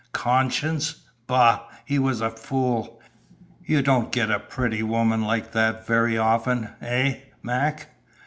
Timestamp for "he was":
1.85-2.21